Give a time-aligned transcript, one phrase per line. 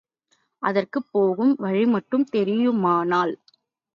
[0.63, 3.35] அதற்குப் போகும் வழிமட்டும் தெரியுமானால்...!